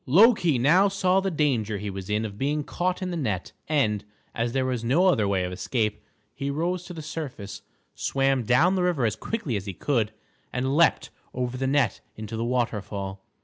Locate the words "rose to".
6.49-6.93